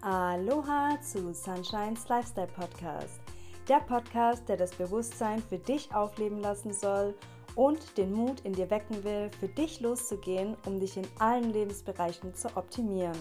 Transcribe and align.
Aloha 0.00 0.96
zu 1.00 1.34
Sunshine's 1.34 2.08
Lifestyle 2.08 2.46
Podcast. 2.46 3.20
Der 3.68 3.80
Podcast, 3.80 4.48
der 4.48 4.56
das 4.56 4.70
Bewusstsein 4.70 5.42
für 5.42 5.58
dich 5.58 5.92
aufleben 5.92 6.38
lassen 6.38 6.72
soll 6.72 7.16
und 7.56 7.98
den 7.98 8.12
Mut 8.12 8.40
in 8.42 8.52
dir 8.52 8.70
wecken 8.70 9.02
will, 9.02 9.28
für 9.40 9.48
dich 9.48 9.80
loszugehen, 9.80 10.56
um 10.66 10.78
dich 10.78 10.96
in 10.96 11.06
allen 11.18 11.52
Lebensbereichen 11.52 12.32
zu 12.32 12.48
optimieren. 12.56 13.18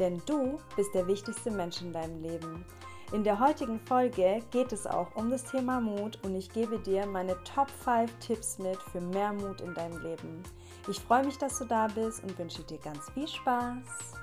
Denn 0.00 0.20
du 0.26 0.58
bist 0.74 0.92
der 0.94 1.06
wichtigste 1.06 1.52
Mensch 1.52 1.80
in 1.80 1.92
deinem 1.92 2.20
Leben. 2.20 2.64
In 3.12 3.22
der 3.22 3.38
heutigen 3.38 3.78
Folge 3.78 4.40
geht 4.50 4.72
es 4.72 4.88
auch 4.88 5.14
um 5.14 5.30
das 5.30 5.44
Thema 5.44 5.80
Mut 5.80 6.18
und 6.24 6.34
ich 6.34 6.50
gebe 6.50 6.80
dir 6.80 7.06
meine 7.06 7.36
Top 7.44 7.70
5 7.84 8.12
Tipps 8.18 8.58
mit 8.58 8.82
für 8.82 9.00
mehr 9.00 9.32
Mut 9.32 9.60
in 9.60 9.74
deinem 9.74 10.02
Leben. 10.02 10.42
Ich 10.88 10.98
freue 10.98 11.24
mich, 11.24 11.38
dass 11.38 11.56
du 11.58 11.66
da 11.66 11.86
bist 11.86 12.24
und 12.24 12.36
wünsche 12.36 12.64
dir 12.64 12.78
ganz 12.78 13.08
viel 13.10 13.28
Spaß. 13.28 14.19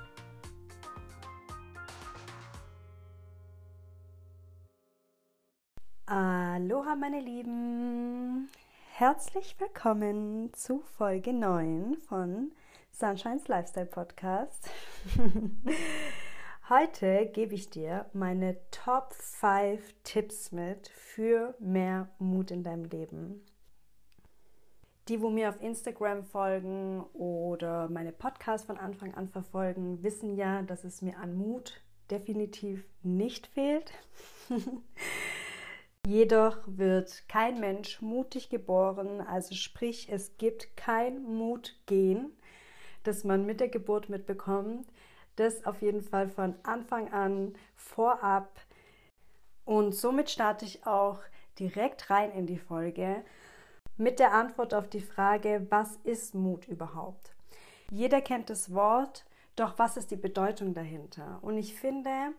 Aloha 6.60 6.96
meine 6.96 7.20
Lieben, 7.20 8.48
herzlich 8.90 9.54
willkommen 9.60 10.52
zu 10.54 10.80
Folge 10.80 11.32
9 11.32 11.98
von 12.08 12.50
Sunshine's 12.90 13.46
Lifestyle 13.46 13.86
Podcast. 13.86 14.68
Heute 16.68 17.26
gebe 17.32 17.54
ich 17.54 17.70
dir 17.70 18.06
meine 18.12 18.56
Top 18.72 19.14
5 19.14 19.80
Tipps 20.02 20.50
mit 20.50 20.88
für 20.88 21.54
mehr 21.60 22.08
Mut 22.18 22.50
in 22.50 22.64
deinem 22.64 22.86
Leben. 22.86 23.46
Die, 25.06 25.20
wo 25.20 25.30
mir 25.30 25.50
auf 25.50 25.62
Instagram 25.62 26.24
folgen 26.24 27.04
oder 27.12 27.88
meine 27.88 28.10
Podcasts 28.10 28.66
von 28.66 28.78
Anfang 28.78 29.14
an 29.14 29.28
verfolgen, 29.28 30.02
wissen 30.02 30.34
ja, 30.34 30.62
dass 30.62 30.82
es 30.82 31.02
mir 31.02 31.18
an 31.18 31.36
Mut 31.36 31.80
definitiv 32.10 32.84
nicht 33.04 33.46
fehlt. 33.46 33.92
Jedoch 36.08 36.56
wird 36.64 37.28
kein 37.28 37.60
Mensch 37.60 38.00
mutig 38.00 38.48
geboren, 38.48 39.20
also 39.20 39.54
sprich, 39.54 40.10
es 40.10 40.38
gibt 40.38 40.74
kein 40.74 41.22
Mutgen, 41.22 42.32
das 43.02 43.24
man 43.24 43.44
mit 43.44 43.60
der 43.60 43.68
Geburt 43.68 44.08
mitbekommt. 44.08 44.88
Das 45.36 45.66
auf 45.66 45.82
jeden 45.82 46.00
Fall 46.00 46.30
von 46.30 46.54
Anfang 46.62 47.12
an 47.12 47.54
vorab. 47.76 48.58
Und 49.66 49.94
somit 49.94 50.30
starte 50.30 50.64
ich 50.64 50.86
auch 50.86 51.20
direkt 51.58 52.08
rein 52.08 52.32
in 52.32 52.46
die 52.46 52.56
Folge 52.56 53.22
mit 53.98 54.18
der 54.18 54.32
Antwort 54.32 54.72
auf 54.72 54.88
die 54.88 55.02
Frage, 55.02 55.66
was 55.68 55.96
ist 56.04 56.34
Mut 56.34 56.66
überhaupt? 56.68 57.34
Jeder 57.90 58.22
kennt 58.22 58.48
das 58.48 58.72
Wort, 58.72 59.26
doch 59.56 59.78
was 59.78 59.98
ist 59.98 60.10
die 60.10 60.16
Bedeutung 60.16 60.72
dahinter? 60.72 61.38
Und 61.42 61.58
ich 61.58 61.74
finde, 61.74 62.32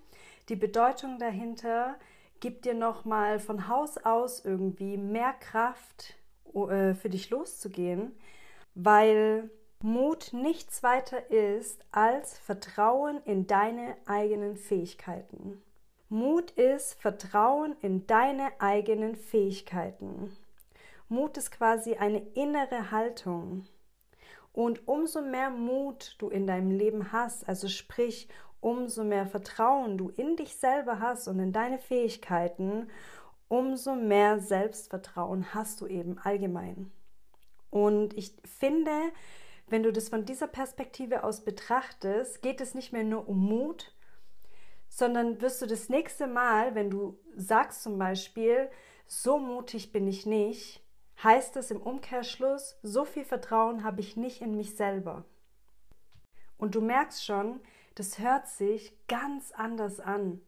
die 0.47 0.55
Bedeutung 0.55 1.19
dahinter 1.19 1.99
gibt 2.39 2.65
dir 2.65 2.73
nochmal 2.73 3.39
von 3.39 3.67
Haus 3.67 3.97
aus 3.97 4.43
irgendwie 4.43 4.97
mehr 4.97 5.33
Kraft 5.33 6.15
äh, 6.53 6.93
für 6.93 7.09
dich 7.09 7.29
loszugehen, 7.29 8.17
weil 8.75 9.49
Mut 9.81 10.33
nichts 10.33 10.83
weiter 10.83 11.29
ist 11.31 11.85
als 11.91 12.37
Vertrauen 12.37 13.21
in 13.23 13.47
deine 13.47 13.95
eigenen 14.05 14.57
Fähigkeiten. 14.57 15.61
Mut 16.09 16.51
ist 16.51 16.99
Vertrauen 16.99 17.75
in 17.81 18.07
deine 18.07 18.49
eigenen 18.59 19.15
Fähigkeiten. 19.15 20.35
Mut 21.07 21.37
ist 21.37 21.51
quasi 21.51 21.95
eine 21.95 22.19
innere 22.33 22.91
Haltung. 22.91 23.65
Und 24.51 24.87
umso 24.87 25.21
mehr 25.21 25.49
Mut 25.49 26.15
du 26.17 26.29
in 26.29 26.47
deinem 26.47 26.71
Leben 26.71 27.11
hast, 27.11 27.47
also 27.47 27.67
sprich, 27.67 28.27
umso 28.61 29.03
mehr 29.03 29.25
Vertrauen 29.25 29.97
du 29.97 30.09
in 30.09 30.35
dich 30.35 30.55
selber 30.55 30.99
hast 30.99 31.27
und 31.27 31.39
in 31.39 31.51
deine 31.51 31.79
Fähigkeiten, 31.79 32.89
umso 33.47 33.95
mehr 33.95 34.39
Selbstvertrauen 34.39 35.53
hast 35.53 35.81
du 35.81 35.87
eben 35.87 36.17
allgemein. 36.19 36.91
Und 37.69 38.17
ich 38.17 38.33
finde, 38.45 38.91
wenn 39.67 39.83
du 39.83 39.91
das 39.91 40.09
von 40.09 40.25
dieser 40.25 40.47
Perspektive 40.47 41.23
aus 41.23 41.41
betrachtest, 41.41 42.41
geht 42.41 42.61
es 42.61 42.73
nicht 42.73 42.91
mehr 42.91 43.03
nur 43.03 43.27
um 43.27 43.39
Mut, 43.39 43.93
sondern 44.87 45.41
wirst 45.41 45.61
du 45.61 45.67
das 45.67 45.89
nächste 45.89 46.27
Mal, 46.27 46.73
wenn 46.75 46.89
du 46.89 47.17
sagst 47.35 47.83
zum 47.83 47.97
Beispiel, 47.97 48.69
so 49.07 49.37
mutig 49.37 49.91
bin 49.91 50.07
ich 50.07 50.25
nicht, 50.25 50.83
heißt 51.23 51.55
es 51.57 51.71
im 51.71 51.81
Umkehrschluss, 51.81 52.77
so 52.81 53.05
viel 53.05 53.25
Vertrauen 53.25 53.83
habe 53.83 54.01
ich 54.01 54.17
nicht 54.17 54.41
in 54.41 54.55
mich 54.55 54.75
selber. 54.75 55.25
Und 56.57 56.75
du 56.75 56.81
merkst 56.81 57.23
schon, 57.23 57.59
das 57.99 58.17
hört 58.17 58.47
sich 58.47 58.93
ganz 59.09 59.51
anders 59.51 59.99
an. 59.99 60.39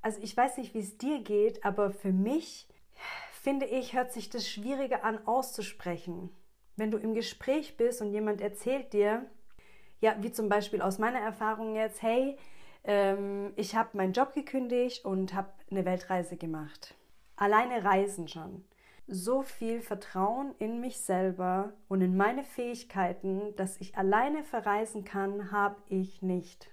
Also 0.00 0.20
ich 0.22 0.36
weiß 0.36 0.58
nicht, 0.58 0.74
wie 0.74 0.78
es 0.78 0.96
dir 0.96 1.20
geht, 1.22 1.64
aber 1.64 1.90
für 1.90 2.12
mich 2.12 2.68
finde 3.32 3.66
ich, 3.66 3.94
hört 3.94 4.12
sich 4.12 4.30
das 4.30 4.48
schwieriger 4.48 5.02
an 5.02 5.26
auszusprechen. 5.26 6.30
Wenn 6.76 6.92
du 6.92 6.98
im 6.98 7.14
Gespräch 7.14 7.76
bist 7.76 8.00
und 8.00 8.12
jemand 8.12 8.40
erzählt 8.40 8.92
dir, 8.92 9.26
ja, 10.00 10.14
wie 10.20 10.30
zum 10.30 10.48
Beispiel 10.48 10.80
aus 10.80 11.00
meiner 11.00 11.18
Erfahrung 11.18 11.74
jetzt, 11.74 12.00
hey, 12.00 12.38
ähm, 12.84 13.52
ich 13.56 13.74
habe 13.74 13.96
meinen 13.96 14.12
Job 14.12 14.32
gekündigt 14.32 15.04
und 15.04 15.34
habe 15.34 15.50
eine 15.68 15.84
Weltreise 15.84 16.36
gemacht. 16.36 16.94
Alleine 17.34 17.82
Reisen 17.82 18.28
schon 18.28 18.64
so 19.10 19.42
viel 19.42 19.82
Vertrauen 19.82 20.54
in 20.58 20.80
mich 20.80 21.00
selber 21.00 21.72
und 21.88 22.00
in 22.00 22.16
meine 22.16 22.44
Fähigkeiten, 22.44 23.54
dass 23.56 23.80
ich 23.80 23.98
alleine 23.98 24.44
verreisen 24.44 25.04
kann, 25.04 25.50
habe 25.50 25.76
ich 25.88 26.22
nicht. 26.22 26.70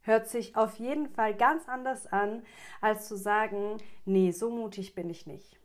Hört 0.00 0.28
sich 0.28 0.56
auf 0.56 0.78
jeden 0.78 1.08
Fall 1.08 1.34
ganz 1.34 1.68
anders 1.68 2.06
an, 2.06 2.42
als 2.80 3.06
zu 3.06 3.16
sagen, 3.16 3.78
nee, 4.04 4.30
so 4.30 4.50
mutig 4.50 4.94
bin 4.94 5.10
ich 5.10 5.26
nicht. 5.26 5.58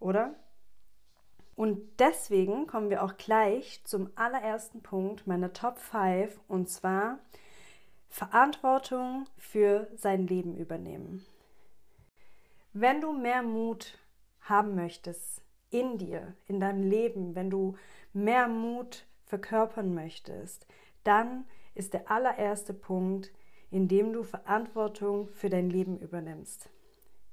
Oder? 0.00 0.34
Und 1.56 2.00
deswegen 2.00 2.66
kommen 2.66 2.90
wir 2.90 3.02
auch 3.02 3.16
gleich 3.16 3.80
zum 3.84 4.10
allerersten 4.16 4.82
Punkt 4.82 5.26
meiner 5.26 5.52
Top 5.52 5.78
5 5.78 6.40
und 6.48 6.68
zwar 6.68 7.20
Verantwortung 8.08 9.26
für 9.38 9.88
sein 9.94 10.26
Leben 10.26 10.56
übernehmen. 10.56 11.24
Wenn 12.72 13.00
du 13.00 13.12
mehr 13.12 13.42
Mut 13.42 13.98
haben 14.40 14.74
möchtest, 14.74 15.43
in 15.74 15.98
dir, 15.98 16.34
in 16.46 16.60
deinem 16.60 16.88
Leben, 16.88 17.34
wenn 17.34 17.50
du 17.50 17.76
mehr 18.12 18.46
Mut 18.48 19.06
verkörpern 19.26 19.92
möchtest, 19.92 20.66
dann 21.02 21.44
ist 21.74 21.92
der 21.92 22.10
allererste 22.10 22.72
Punkt, 22.72 23.32
in 23.70 23.88
dem 23.88 24.12
du 24.12 24.22
Verantwortung 24.22 25.26
für 25.28 25.50
dein 25.50 25.68
Leben 25.68 25.98
übernimmst. 25.98 26.70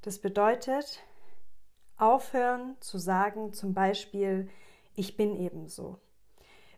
Das 0.02 0.18
bedeutet, 0.18 1.04
aufhören 1.98 2.76
zu 2.80 2.98
sagen, 2.98 3.54
zum 3.54 3.76
Beispiel, 3.76 4.50
ich 4.96 5.16
bin 5.16 5.40
ebenso. 5.40 6.00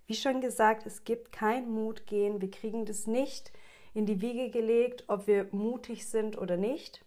Wie 0.05 0.15
schon 0.15 0.41
gesagt, 0.41 0.85
es 0.85 1.05
gibt 1.05 1.31
kein 1.31 1.71
Mutgehen. 1.71 2.41
Wir 2.41 2.51
kriegen 2.51 2.85
das 2.85 3.07
nicht 3.07 3.53
in 3.93 4.05
die 4.05 4.19
Wiege 4.19 4.49
gelegt, 4.49 5.05
ob 5.07 5.27
wir 5.27 5.47
mutig 5.51 6.07
sind 6.07 6.37
oder 6.37 6.57
nicht. 6.57 7.02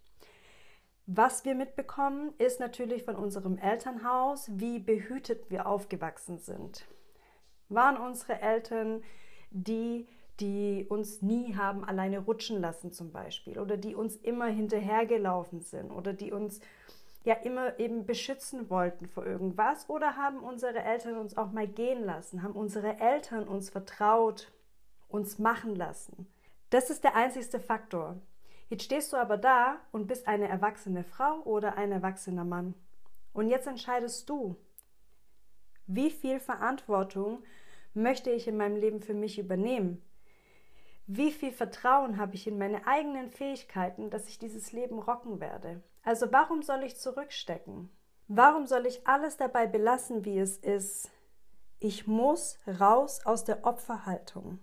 Was 1.06 1.44
wir 1.44 1.54
mitbekommen, 1.54 2.34
ist 2.38 2.58
natürlich 2.58 3.04
von 3.04 3.14
unserem 3.14 3.58
Elternhaus, 3.58 4.50
wie 4.52 4.80
behütet 4.80 5.50
wir 5.50 5.66
aufgewachsen 5.66 6.38
sind. 6.38 6.84
Waren 7.68 7.96
unsere 7.96 8.40
Eltern 8.40 9.02
die, 9.50 10.06
die 10.40 10.84
uns 10.88 11.22
nie 11.22 11.54
haben 11.56 11.84
alleine 11.84 12.18
rutschen 12.18 12.60
lassen 12.60 12.92
zum 12.92 13.10
Beispiel 13.10 13.58
oder 13.58 13.76
die 13.76 13.94
uns 13.94 14.16
immer 14.16 14.46
hinterhergelaufen 14.46 15.62
sind 15.62 15.90
oder 15.90 16.12
die 16.12 16.32
uns 16.32 16.60
ja 17.24 17.34
immer 17.34 17.78
eben 17.78 18.04
beschützen 18.04 18.68
wollten 18.68 19.06
vor 19.06 19.24
irgendwas 19.24 19.88
oder 19.88 20.16
haben 20.16 20.40
unsere 20.40 20.82
Eltern 20.82 21.16
uns 21.16 21.36
auch 21.36 21.52
mal 21.52 21.66
gehen 21.66 22.04
lassen, 22.04 22.42
haben 22.42 22.54
unsere 22.54 23.00
Eltern 23.00 23.48
uns 23.48 23.70
vertraut, 23.70 24.52
uns 25.08 25.38
machen 25.38 25.74
lassen. 25.74 26.26
Das 26.70 26.90
ist 26.90 27.04
der 27.04 27.16
einzigste 27.16 27.60
Faktor. 27.60 28.16
Jetzt 28.68 28.84
stehst 28.84 29.12
du 29.12 29.16
aber 29.16 29.36
da 29.36 29.80
und 29.92 30.06
bist 30.06 30.26
eine 30.26 30.48
erwachsene 30.48 31.04
Frau 31.04 31.40
oder 31.42 31.76
ein 31.76 31.92
erwachsener 31.92 32.44
Mann. 32.44 32.74
Und 33.32 33.48
jetzt 33.48 33.66
entscheidest 33.66 34.28
du, 34.28 34.56
wie 35.86 36.10
viel 36.10 36.40
Verantwortung 36.40 37.44
möchte 37.94 38.30
ich 38.30 38.48
in 38.48 38.56
meinem 38.56 38.76
Leben 38.76 39.00
für 39.00 39.14
mich 39.14 39.38
übernehmen? 39.38 40.02
Wie 41.06 41.30
viel 41.30 41.52
Vertrauen 41.52 42.16
habe 42.16 42.34
ich 42.34 42.48
in 42.48 42.58
meine 42.58 42.86
eigenen 42.88 43.30
Fähigkeiten, 43.30 44.10
dass 44.10 44.26
ich 44.26 44.38
dieses 44.38 44.72
Leben 44.72 44.98
rocken 44.98 45.38
werde? 45.40 45.82
Also 46.02 46.32
warum 46.32 46.62
soll 46.62 46.82
ich 46.82 46.96
zurückstecken? 46.96 47.90
Warum 48.26 48.66
soll 48.66 48.86
ich 48.86 49.06
alles 49.06 49.36
dabei 49.36 49.68
belassen, 49.68 50.24
wie 50.24 50.38
es 50.40 50.56
ist? 50.58 51.08
Ich 51.78 52.08
muss 52.08 52.58
raus 52.66 53.24
aus 53.24 53.44
der 53.44 53.64
Opferhaltung. 53.64 54.58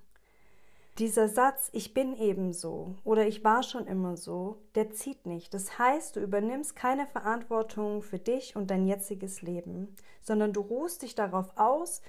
Dieser 1.00 1.28
Satz, 1.28 1.69
ich 1.74 1.95
bin 1.95 2.16
ebenso 2.16 2.94
oder 3.04 3.25
ich 3.25 3.44
war 3.44 3.63
schon 3.63 3.88
immer 3.88 4.16
so, 4.16 4.60
der 4.75 4.92
zieht 4.92 5.25
nicht. 5.25 5.51
Das 5.56 5.80
heißt, 5.80 6.16
du 6.16 6.19
übernimmst 6.19 6.75
keine 6.75 7.07
Verantwortung 7.07 8.04
für 8.04 8.19
dich 8.19 8.56
und 8.56 8.69
dein 8.69 8.86
jetziges 8.86 9.42
Leben, 9.42 9.95
sondern 10.22 10.54
du 10.54 10.62
ruhst 10.62 11.01
dich 11.01 11.16
darauf 11.16 11.57
aus, 11.57 12.04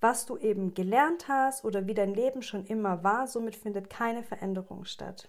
was 0.00 0.24
du 0.24 0.36
eben 0.36 0.72
gelernt 0.72 1.26
hast 1.26 1.64
oder 1.64 1.88
wie 1.88 1.94
dein 1.94 2.14
Leben 2.14 2.42
schon 2.42 2.64
immer 2.64 3.02
war. 3.02 3.26
Somit 3.26 3.56
findet 3.56 3.90
keine 3.90 4.22
Veränderung 4.22 4.84
statt. 4.84 5.28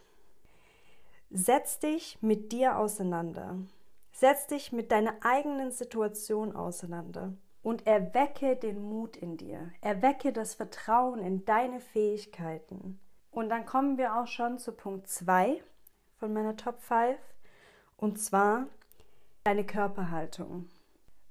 setz 1.31 1.79
dich 1.79 2.19
mit 2.21 2.51
dir 2.51 2.77
auseinander. 2.77 3.57
Setz 4.11 4.45
dich 4.45 4.71
mit 4.71 4.91
deiner 4.91 5.15
eigenen 5.21 5.71
Situation 5.71 6.55
auseinander 6.55 7.33
und 7.61 7.85
erwecke 7.85 8.55
den 8.55 8.81
Mut 8.81 9.17
in 9.17 9.37
dir. 9.37 9.71
Erwecke 9.81 10.31
das 10.31 10.55
Vertrauen 10.55 11.19
in 11.19 11.45
deine 11.45 11.79
Fähigkeiten. 11.79 12.99
Und 13.31 13.49
dann 13.49 13.65
kommen 13.65 13.97
wir 13.97 14.15
auch 14.15 14.27
schon 14.27 14.57
zu 14.57 14.71
Punkt 14.71 15.07
2 15.07 15.61
von 16.17 16.33
meiner 16.33 16.55
Top 16.55 16.79
5 16.81 17.17
und 17.97 18.19
zwar 18.19 18.67
deine 19.43 19.65
Körperhaltung. 19.65 20.69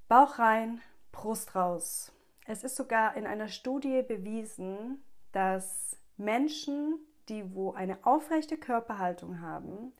Bauch 0.07 0.39
rein, 0.39 0.81
Brust 1.11 1.55
raus. 1.55 2.11
Es 2.45 2.63
ist 2.63 2.75
sogar 2.75 3.15
in 3.15 3.27
einer 3.27 3.47
Studie 3.47 4.01
bewiesen, 4.01 5.03
dass 5.31 5.97
Menschen, 6.17 6.99
die 7.27 7.53
wo 7.53 7.73
eine 7.73 7.97
aufrechte 8.03 8.57
Körperhaltung 8.57 9.41
haben 9.41 9.93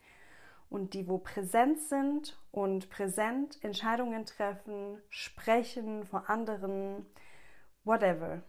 und 0.70 0.94
die 0.94 1.08
wo 1.08 1.18
präsent 1.18 1.80
sind 1.80 2.40
und 2.52 2.90
präsent 2.90 3.64
Entscheidungen 3.64 4.26
treffen, 4.26 5.02
sprechen 5.10 6.06
vor 6.06 6.30
anderen, 6.30 7.06
whatever, 7.84 8.44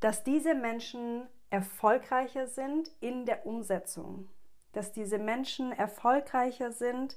dass 0.00 0.24
diese 0.24 0.54
Menschen 0.54 1.26
erfolgreicher 1.50 2.46
sind 2.46 2.90
in 3.00 3.24
der 3.24 3.46
Umsetzung, 3.46 4.28
dass 4.72 4.92
diese 4.92 5.18
Menschen 5.18 5.72
erfolgreicher 5.72 6.72
sind, 6.72 7.16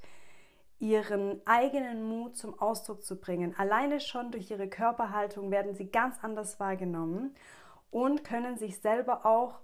ihren 0.80 1.42
eigenen 1.46 2.04
Mut 2.04 2.36
zum 2.36 2.60
Ausdruck 2.60 3.04
zu 3.04 3.20
bringen. 3.20 3.56
Alleine 3.58 4.02
schon 4.02 4.32
durch 4.32 4.52
ihre 4.52 4.68
Körperhaltung 4.68 5.50
werden 5.50 5.76
sie 5.76 5.90
ganz 5.90 6.18
anders 6.22 6.60
wahrgenommen 6.60 7.36
und 7.90 8.24
können 8.24 8.58
sich 8.58 8.80
selber 8.80 9.26
auch 9.26 9.60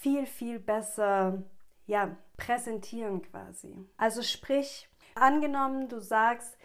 viel, 0.00 0.26
viel 0.26 0.58
besser 0.58 1.42
ja, 1.88 2.16
präsentieren 2.36 3.22
quasi. 3.22 3.74
Also 3.96 4.22
sprich, 4.22 4.88
angenommen, 5.16 5.88
du 5.88 5.98
sagst, 5.98 6.56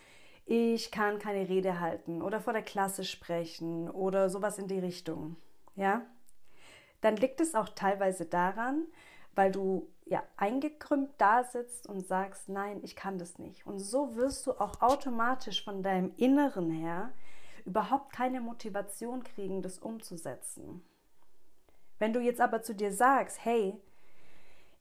ich 0.46 0.92
kann 0.92 1.18
keine 1.18 1.48
Rede 1.50 1.80
halten 1.80 2.22
oder 2.22 2.42
vor 2.42 2.54
der 2.54 2.62
Klasse 2.62 3.06
sprechen 3.06 3.90
oder 3.90 4.30
sowas 4.30 4.60
in 4.60 4.68
die 4.68 4.80
Richtung, 4.80 5.38
ja, 5.76 6.06
dann 7.02 7.16
liegt 7.16 7.40
es 7.40 7.56
auch 7.56 7.70
teilweise 7.70 8.26
daran, 8.26 8.86
weil 9.34 9.52
du 9.52 9.90
ja 10.06 10.22
eingekrümmt 10.36 11.12
da 11.18 11.44
sitzt 11.44 11.88
und 11.88 12.06
sagst, 12.06 12.50
nein, 12.50 12.82
ich 12.84 12.96
kann 12.96 13.18
das 13.18 13.40
nicht. 13.40 13.66
Und 13.66 13.80
so 13.80 14.16
wirst 14.16 14.46
du 14.46 14.52
auch 14.52 14.82
automatisch 14.82 15.64
von 15.64 15.82
deinem 15.82 16.14
Inneren 16.18 16.70
her 16.70 17.14
überhaupt 17.66 18.12
keine 18.12 18.42
Motivation 18.42 19.24
kriegen, 19.24 19.62
das 19.62 19.80
umzusetzen. 19.80 20.84
Wenn 21.98 22.12
du 22.12 22.20
jetzt 22.20 22.42
aber 22.42 22.62
zu 22.62 22.76
dir 22.76 22.92
sagst, 22.92 23.44
hey, 23.44 23.82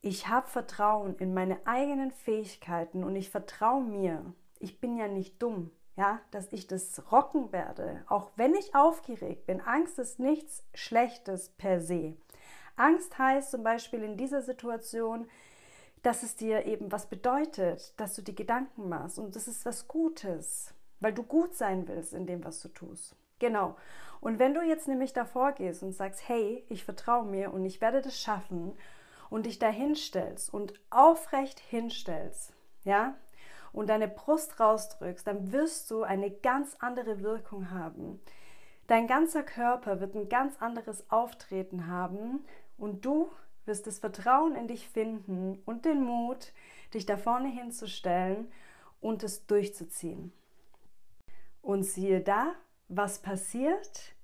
ich 0.02 0.28
habe 0.28 0.48
Vertrauen 0.48 1.16
in 1.16 1.32
meine 1.32 1.64
eigenen 1.64 2.10
Fähigkeiten 2.10 3.04
und 3.04 3.14
ich 3.14 3.30
vertraue 3.30 3.82
mir, 3.82 4.34
ich 4.58 4.80
bin 4.80 4.96
ja 4.96 5.06
nicht 5.06 5.40
dumm, 5.40 5.70
ja, 5.96 6.20
dass 6.32 6.52
ich 6.52 6.66
das 6.66 7.12
rocken 7.12 7.52
werde, 7.52 8.04
auch 8.08 8.32
wenn 8.34 8.54
ich 8.54 8.74
aufgeregt 8.74 9.46
bin. 9.46 9.60
Angst 9.60 10.00
ist 10.00 10.18
nichts 10.18 10.64
Schlechtes 10.74 11.50
per 11.50 11.80
se. 11.80 12.16
Angst 12.74 13.16
heißt 13.16 13.52
zum 13.52 13.62
Beispiel 13.62 14.02
in 14.02 14.16
dieser 14.16 14.42
Situation, 14.42 15.28
dass 16.02 16.24
es 16.24 16.34
dir 16.34 16.66
eben 16.66 16.90
was 16.90 17.06
bedeutet, 17.06 17.94
dass 18.00 18.16
du 18.16 18.22
dir 18.22 18.34
Gedanken 18.34 18.88
machst 18.88 19.20
und 19.20 19.36
das 19.36 19.46
ist 19.46 19.64
was 19.64 19.86
Gutes, 19.86 20.74
weil 20.98 21.14
du 21.14 21.22
gut 21.22 21.54
sein 21.54 21.86
willst 21.86 22.12
in 22.12 22.26
dem, 22.26 22.44
was 22.44 22.60
du 22.60 22.68
tust. 22.68 23.14
Genau. 23.38 23.76
Und 24.20 24.40
wenn 24.40 24.54
du 24.54 24.62
jetzt 24.62 24.88
nämlich 24.88 25.12
davor 25.12 25.52
gehst 25.52 25.84
und 25.84 25.92
sagst, 25.92 26.28
hey, 26.28 26.64
ich 26.68 26.84
vertraue 26.84 27.24
mir 27.24 27.52
und 27.52 27.64
ich 27.64 27.80
werde 27.80 28.00
das 28.00 28.18
schaffen 28.20 28.76
und 29.32 29.46
dich 29.46 29.58
da 29.58 29.70
hinstellst 29.70 30.52
und 30.52 30.74
aufrecht 30.90 31.58
hinstellst, 31.58 32.52
ja, 32.84 33.16
und 33.72 33.88
deine 33.88 34.06
Brust 34.06 34.60
rausdrückst, 34.60 35.26
dann 35.26 35.52
wirst 35.52 35.90
du 35.90 36.02
eine 36.02 36.30
ganz 36.30 36.76
andere 36.80 37.22
Wirkung 37.22 37.70
haben. 37.70 38.20
Dein 38.88 39.06
ganzer 39.06 39.42
Körper 39.42 40.00
wird 40.00 40.14
ein 40.14 40.28
ganz 40.28 40.60
anderes 40.60 41.10
Auftreten 41.10 41.86
haben 41.86 42.44
und 42.76 43.06
du 43.06 43.30
wirst 43.64 43.86
das 43.86 44.00
Vertrauen 44.00 44.54
in 44.54 44.68
dich 44.68 44.86
finden 44.86 45.62
und 45.64 45.86
den 45.86 46.04
Mut, 46.04 46.52
dich 46.92 47.06
da 47.06 47.16
vorne 47.16 47.48
hinzustellen 47.48 48.52
und 49.00 49.22
es 49.22 49.46
durchzuziehen. 49.46 50.30
Und 51.62 51.84
siehe 51.84 52.20
da, 52.20 52.52
was 52.88 53.20
passiert? 53.20 54.14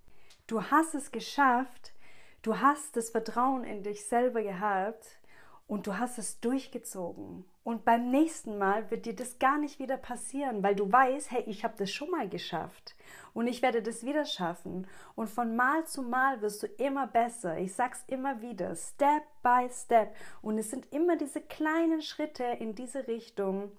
Du 0.46 0.64
hast 0.64 0.94
es 0.94 1.12
geschafft, 1.12 1.94
du 2.42 2.60
hast 2.60 2.96
das 2.96 3.10
Vertrauen 3.10 3.64
in 3.64 3.82
dich 3.82 4.04
selber 4.04 4.42
gehabt 4.42 5.18
und 5.66 5.86
du 5.86 5.98
hast 5.98 6.18
es 6.18 6.40
durchgezogen. 6.40 7.44
Und 7.62 7.84
beim 7.84 8.10
nächsten 8.10 8.56
Mal 8.56 8.90
wird 8.90 9.04
dir 9.04 9.14
das 9.14 9.38
gar 9.38 9.58
nicht 9.58 9.78
wieder 9.78 9.98
passieren, 9.98 10.62
weil 10.62 10.74
du 10.74 10.90
weißt, 10.90 11.30
hey, 11.30 11.42
ich 11.46 11.64
habe 11.64 11.74
das 11.76 11.90
schon 11.90 12.10
mal 12.10 12.26
geschafft 12.26 12.96
und 13.34 13.46
ich 13.46 13.60
werde 13.60 13.82
das 13.82 14.04
wieder 14.04 14.24
schaffen. 14.24 14.86
Und 15.14 15.28
von 15.28 15.54
Mal 15.54 15.86
zu 15.86 16.02
Mal 16.02 16.40
wirst 16.40 16.62
du 16.62 16.66
immer 16.66 17.06
besser. 17.06 17.58
Ich 17.58 17.74
sag's 17.74 18.02
immer 18.06 18.40
wieder, 18.40 18.74
Step 18.74 19.22
by 19.42 19.68
Step. 19.70 20.14
Und 20.40 20.56
es 20.56 20.70
sind 20.70 20.90
immer 20.92 21.16
diese 21.16 21.42
kleinen 21.42 22.00
Schritte 22.00 22.44
in 22.44 22.74
diese 22.74 23.06
Richtung, 23.06 23.70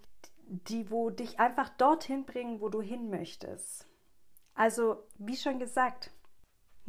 die 0.45 0.91
wo 0.91 1.09
dich 1.09 1.39
einfach 1.39 1.69
dorthin 1.69 2.25
bringen, 2.25 2.61
wo 2.61 2.69
du 2.69 2.81
hin 2.81 3.09
möchtest. 3.09 3.87
Also, 4.53 5.03
wie 5.17 5.37
schon 5.37 5.57
gesagt, 5.57 6.11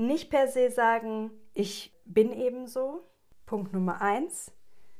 nicht 0.00 0.30
per 0.30 0.48
se 0.48 0.70
sagen, 0.70 1.30
ich 1.54 1.92
bin 2.04 2.32
eben 2.32 2.66
so, 2.66 3.06
Punkt 3.46 3.72
Nummer 3.72 4.00
eins, 4.00 4.52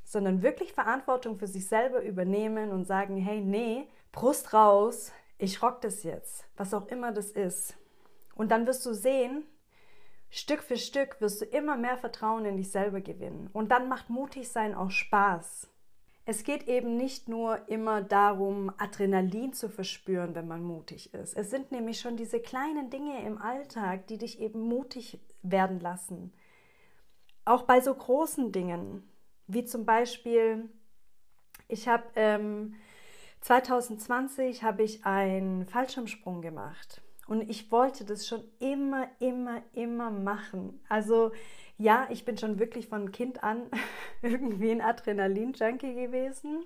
sondern 0.05 0.43
wirklich 0.43 0.73
Verantwortung 0.73 1.38
für 1.38 1.47
sich 1.47 1.69
selber 1.69 2.02
übernehmen 2.02 2.70
und 2.70 2.85
sagen, 2.85 3.17
hey, 3.17 3.41
nee, 3.41 3.88
Brust 4.12 4.52
raus, 4.52 5.12
ich 5.38 5.62
rock 5.62 5.81
das 5.81 6.02
jetzt, 6.02 6.44
was 6.56 6.75
auch 6.75 6.87
immer 6.88 7.12
das 7.12 7.31
ist. 7.31 7.76
Und 8.35 8.50
dann 8.50 8.67
wirst 8.67 8.85
du 8.85 8.93
sehen, 8.93 9.44
Stück 10.31 10.62
für 10.62 10.76
Stück 10.76 11.20
wirst 11.20 11.41
du 11.41 11.44
immer 11.44 11.76
mehr 11.76 11.97
Vertrauen 11.97 12.44
in 12.44 12.56
dich 12.56 12.70
selber 12.70 13.00
gewinnen. 13.00 13.50
Und 13.52 13.70
dann 13.70 13.88
macht 13.88 14.11
mutig 14.11 14.49
sein 14.49 14.75
auch 14.75 14.91
Spaß. 14.91 15.69
Es 16.31 16.44
geht 16.44 16.69
eben 16.69 16.97
nicht 16.97 17.29
nur 17.29 17.69
immer 17.69 18.03
darum, 18.03 18.73
Adrenalin 18.79 19.53
zu 19.53 19.69
verspüren, 19.69 20.37
wenn 20.37 20.47
man 20.47 20.62
mutig 20.62 21.12
ist. 21.12 21.37
Es 21.37 21.50
sind 21.50 21.73
nämlich 21.73 21.99
schon 21.99 22.17
diese 22.17 22.38
kleinen 22.38 22.88
Dinge 22.88 23.27
im 23.27 23.37
Alltag, 23.37 24.06
die 24.06 24.17
dich 24.17 24.38
eben 24.38 24.61
mutig 24.61 25.19
werden 25.43 25.81
lassen. 25.81 26.32
Auch 27.44 27.62
bei 27.65 27.81
so 27.81 27.93
großen 27.93 28.53
Dingen, 28.53 29.03
wie 29.49 29.64
zum 29.64 29.85
Beispiel, 29.85 30.69
ich 31.66 31.88
habe 31.88 32.04
ähm, 32.14 32.76
2020 33.40 34.62
habe 34.62 34.85
ich 34.85 35.04
einen 35.04 35.66
Fallschirmsprung 35.66 36.43
gemacht 36.43 37.02
und 37.30 37.49
ich 37.49 37.70
wollte 37.70 38.04
das 38.04 38.26
schon 38.26 38.42
immer, 38.58 39.06
immer, 39.20 39.62
immer 39.72 40.10
machen. 40.10 40.80
Also 40.88 41.30
ja, 41.78 42.08
ich 42.10 42.25
bin 42.25 42.37
schon 42.37 42.58
wirklich 42.58 42.88
von 42.88 43.12
Kind 43.12 43.44
an 43.44 43.70
irgendwie 44.22 44.72
ein 44.72 44.80
Adrenalin-Junkie 44.80 45.94
gewesen. 45.94 46.64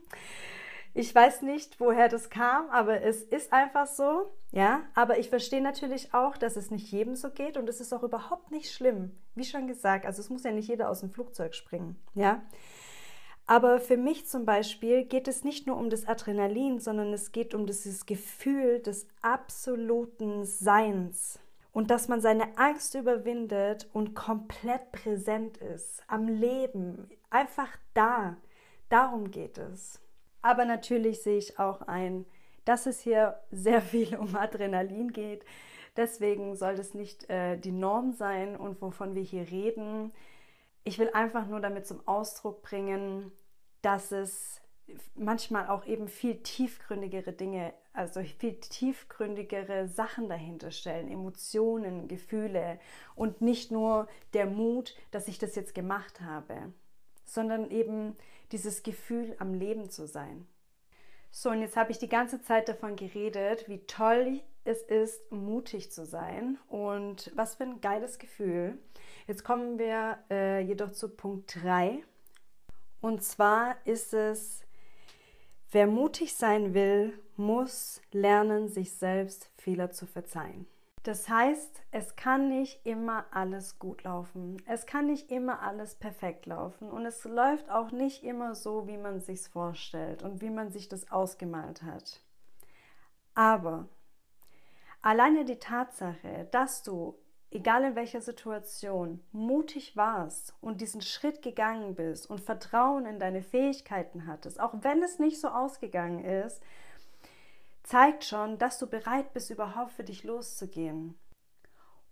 Ich 0.94 1.14
weiß 1.14 1.42
nicht, 1.42 1.80
woher 1.80 2.08
das 2.08 2.30
kam, 2.30 2.70
aber 2.70 3.02
es 3.02 3.22
ist 3.22 3.52
einfach 3.52 3.86
so. 3.86 4.32
Ja, 4.52 4.80
aber 4.94 5.18
ich 5.18 5.28
verstehe 5.28 5.60
natürlich 5.60 6.14
auch, 6.14 6.38
dass 6.38 6.56
es 6.56 6.70
nicht 6.70 6.90
jedem 6.90 7.14
so 7.14 7.28
geht 7.28 7.58
und 7.58 7.68
es 7.68 7.82
ist 7.82 7.92
auch 7.92 8.02
überhaupt 8.02 8.50
nicht 8.50 8.72
schlimm. 8.72 9.10
Wie 9.34 9.44
schon 9.44 9.66
gesagt, 9.66 10.06
also 10.06 10.22
es 10.22 10.30
muss 10.30 10.44
ja 10.44 10.52
nicht 10.52 10.68
jeder 10.68 10.88
aus 10.88 11.00
dem 11.00 11.10
Flugzeug 11.10 11.54
springen. 11.54 12.00
Ja, 12.14 12.40
aber 13.46 13.78
für 13.80 13.96
mich 13.96 14.26
zum 14.26 14.44
Beispiel 14.44 15.04
geht 15.04 15.28
es 15.28 15.44
nicht 15.44 15.66
nur 15.66 15.76
um 15.76 15.90
das 15.90 16.06
Adrenalin, 16.06 16.80
sondern 16.80 17.12
es 17.12 17.32
geht 17.32 17.54
um 17.54 17.66
dieses 17.66 18.06
Gefühl 18.06 18.80
des 18.80 19.06
absoluten 19.20 20.44
Seins 20.44 21.38
und 21.74 21.90
dass 21.90 22.08
man 22.08 22.20
seine 22.20 22.56
Angst 22.56 22.94
überwindet 22.94 23.88
und 23.92 24.14
komplett 24.14 24.92
präsent 24.92 25.58
ist, 25.58 26.02
am 26.06 26.28
Leben, 26.28 27.10
einfach 27.30 27.76
da. 27.92 28.36
Darum 28.88 29.30
geht 29.30 29.58
es. 29.58 30.00
Aber 30.40 30.64
natürlich 30.64 31.22
sehe 31.22 31.38
ich 31.38 31.58
auch 31.58 31.82
ein, 31.82 32.26
dass 32.64 32.86
es 32.86 33.00
hier 33.00 33.40
sehr 33.50 33.82
viel 33.82 34.16
um 34.16 34.36
Adrenalin 34.36 35.12
geht. 35.12 35.44
Deswegen 35.96 36.56
soll 36.56 36.76
das 36.76 36.94
nicht 36.94 37.28
äh, 37.28 37.56
die 37.56 37.72
Norm 37.72 38.12
sein 38.12 38.56
und 38.56 38.80
wovon 38.80 39.14
wir 39.14 39.22
hier 39.22 39.50
reden. 39.50 40.12
Ich 40.84 40.98
will 40.98 41.10
einfach 41.10 41.46
nur 41.46 41.60
damit 41.60 41.86
zum 41.86 42.06
Ausdruck 42.06 42.62
bringen, 42.62 43.32
dass 43.82 44.12
es 44.12 44.60
manchmal 45.14 45.68
auch 45.68 45.86
eben 45.86 46.08
viel 46.08 46.42
tiefgründigere 46.42 47.32
Dinge, 47.32 47.72
also 47.92 48.22
viel 48.22 48.60
tiefgründigere 48.60 49.88
Sachen 49.88 50.28
dahinter 50.28 50.70
stellen, 50.70 51.10
Emotionen, 51.10 52.06
Gefühle 52.08 52.78
und 53.14 53.40
nicht 53.40 53.70
nur 53.70 54.08
der 54.34 54.46
Mut, 54.46 54.94
dass 55.10 55.28
ich 55.28 55.38
das 55.38 55.54
jetzt 55.54 55.74
gemacht 55.74 56.20
habe, 56.20 56.72
sondern 57.24 57.70
eben 57.70 58.16
dieses 58.52 58.82
Gefühl, 58.82 59.34
am 59.38 59.54
Leben 59.54 59.88
zu 59.90 60.06
sein. 60.06 60.46
So, 61.30 61.50
und 61.50 61.62
jetzt 61.62 61.76
habe 61.76 61.90
ich 61.90 61.98
die 61.98 62.08
ganze 62.08 62.42
Zeit 62.42 62.68
davon 62.68 62.94
geredet, 62.94 63.68
wie 63.68 63.86
toll 63.86 64.40
es 64.64 64.82
ist, 64.82 65.30
mutig 65.30 65.92
zu 65.92 66.04
sein 66.04 66.58
und 66.68 67.30
was 67.34 67.54
für 67.54 67.64
ein 67.64 67.80
geiles 67.80 68.18
Gefühl. 68.18 68.78
Jetzt 69.26 69.44
kommen 69.44 69.78
wir 69.78 70.18
äh, 70.30 70.60
jedoch 70.60 70.92
zu 70.92 71.08
Punkt 71.08 71.62
3. 71.62 72.02
Und 73.00 73.22
zwar 73.22 73.76
ist 73.84 74.14
es 74.14 74.64
Wer 75.74 75.88
mutig 75.88 76.36
sein 76.36 76.72
will, 76.72 77.18
muss 77.36 78.00
lernen, 78.12 78.68
sich 78.68 78.92
selbst 78.92 79.50
Fehler 79.56 79.90
zu 79.90 80.06
verzeihen. 80.06 80.68
Das 81.02 81.28
heißt, 81.28 81.82
es 81.90 82.14
kann 82.14 82.48
nicht 82.48 82.86
immer 82.86 83.26
alles 83.32 83.80
gut 83.80 84.04
laufen. 84.04 84.62
Es 84.68 84.86
kann 84.86 85.06
nicht 85.06 85.32
immer 85.32 85.62
alles 85.62 85.96
perfekt 85.96 86.46
laufen. 86.46 86.88
Und 86.88 87.04
es 87.06 87.24
läuft 87.24 87.70
auch 87.70 87.90
nicht 87.90 88.22
immer 88.22 88.54
so, 88.54 88.86
wie 88.86 88.96
man 88.96 89.20
sich 89.20 89.40
vorstellt 89.48 90.22
und 90.22 90.42
wie 90.42 90.50
man 90.50 90.70
sich 90.70 90.88
das 90.88 91.10
ausgemalt 91.10 91.82
hat. 91.82 92.20
Aber 93.34 93.88
alleine 95.04 95.44
die 95.44 95.58
Tatsache, 95.58 96.48
dass 96.50 96.82
du, 96.82 97.18
egal 97.50 97.84
in 97.84 97.94
welcher 97.94 98.22
Situation, 98.22 99.22
mutig 99.32 99.96
warst 99.96 100.54
und 100.62 100.80
diesen 100.80 101.02
Schritt 101.02 101.42
gegangen 101.42 101.94
bist 101.94 102.28
und 102.28 102.40
Vertrauen 102.40 103.04
in 103.04 103.18
deine 103.18 103.42
Fähigkeiten 103.42 104.26
hattest, 104.26 104.58
auch 104.58 104.72
wenn 104.80 105.02
es 105.02 105.18
nicht 105.18 105.40
so 105.40 105.48
ausgegangen 105.48 106.24
ist, 106.24 106.62
zeigt 107.82 108.24
schon, 108.24 108.56
dass 108.56 108.78
du 108.78 108.86
bereit 108.86 109.34
bist, 109.34 109.50
überhaupt 109.50 109.92
für 109.92 110.04
dich 110.04 110.24
loszugehen. 110.24 111.18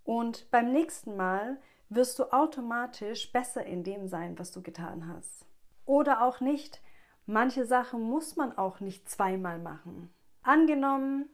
Und 0.04 0.50
beim 0.50 0.70
nächsten 0.70 1.16
Mal 1.16 1.58
wirst 1.88 2.18
du 2.18 2.30
automatisch 2.30 3.32
besser 3.32 3.64
in 3.64 3.84
dem 3.84 4.06
sein, 4.06 4.38
was 4.38 4.52
du 4.52 4.60
getan 4.60 5.08
hast. 5.08 5.46
Oder 5.86 6.22
auch 6.22 6.40
nicht. 6.40 6.82
Manche 7.24 7.64
Sachen 7.64 8.02
muss 8.02 8.36
man 8.36 8.58
auch 8.58 8.80
nicht 8.80 9.08
zweimal 9.08 9.58
machen. 9.58 10.12
Angenommen, 10.42 11.30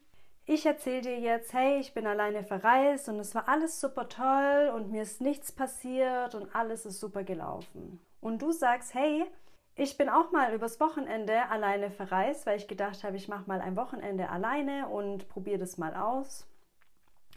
ich 0.49 0.64
erzähle 0.64 1.02
dir 1.02 1.21
jetzt, 1.21 1.52
hey, 1.52 1.78
ich 1.78 1.93
bin 1.93 2.07
alleine 2.07 2.43
verreist 2.43 3.11
und 3.11 3.21
es 3.21 3.35
war 3.35 3.49
alles 3.49 3.83
super 3.83 4.09
toll 4.09 4.73
und 4.75 4.90
mir 4.90 5.02
ist 5.02 5.21
nichts 5.21 5.52
passiert 5.52 6.35
und 6.35 6.55
alles 6.55 6.87
ist 6.87 7.00
super 7.00 7.23
gelaufen. 7.23 8.00
Und 8.23 8.40
du 8.40 8.50
sagst, 8.50 8.95
hey, 8.95 9.26
ich 9.75 9.99
bin 9.99 10.09
auch 10.09 10.33
mal 10.33 10.55
übers 10.55 10.81
Wochenende 10.81 11.50
alleine 11.50 11.90
verreist, 11.90 12.47
weil 12.47 12.57
ich 12.57 12.67
gedacht 12.67 13.05
habe, 13.05 13.17
ich 13.17 13.28
mache 13.28 13.47
mal 13.47 13.61
ein 13.61 13.76
Wochenende 13.76 14.31
alleine 14.31 14.88
und 14.88 15.28
probiere 15.28 15.59
das 15.59 15.76
mal 15.76 15.95
aus. 15.95 16.47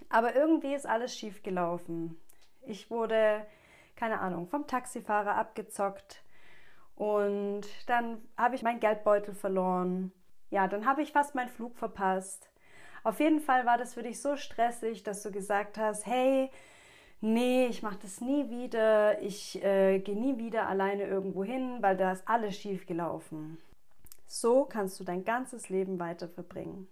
Aber 0.07 0.33
irgendwie 0.33 0.73
ist 0.73 0.87
alles 0.87 1.13
schief 1.13 1.43
gelaufen. 1.43 2.17
Ich 2.61 2.89
wurde, 2.89 3.45
keine 3.97 4.21
Ahnung, 4.21 4.47
vom 4.47 4.67
Taxifahrer 4.67 5.35
abgezockt 5.35 6.23
und 6.95 7.63
dann 7.87 8.21
habe 8.37 8.55
ich 8.55 8.63
meinen 8.63 8.79
Geldbeutel 8.79 9.33
verloren. 9.33 10.13
Ja, 10.49 10.69
dann 10.69 10.85
habe 10.85 11.01
ich 11.01 11.11
fast 11.11 11.35
meinen 11.35 11.49
Flug 11.49 11.75
verpasst. 11.75 12.50
Auf 13.03 13.19
jeden 13.19 13.39
Fall 13.39 13.65
war 13.65 13.77
das 13.77 13.93
für 13.93 14.03
dich 14.03 14.21
so 14.21 14.35
stressig, 14.35 15.03
dass 15.03 15.23
du 15.23 15.31
gesagt 15.31 15.77
hast, 15.77 16.05
hey, 16.05 16.51
nee, 17.19 17.67
ich 17.67 17.81
mache 17.81 17.99
das 18.01 18.21
nie 18.21 18.49
wieder, 18.49 19.21
ich 19.21 19.63
äh, 19.63 19.99
gehe 19.99 20.17
nie 20.17 20.37
wieder 20.37 20.67
alleine 20.67 21.05
irgendwo 21.05 21.43
hin, 21.43 21.77
weil 21.81 21.97
da 21.97 22.11
ist 22.11 22.27
alles 22.27 22.57
schief 22.57 22.85
gelaufen. 22.85 23.57
So 24.27 24.65
kannst 24.65 24.99
du 24.99 25.03
dein 25.03 25.25
ganzes 25.25 25.69
Leben 25.69 25.99
weiter 25.99 26.27
verbringen. 26.27 26.87